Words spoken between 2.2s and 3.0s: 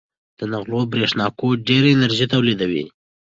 تولیدوي.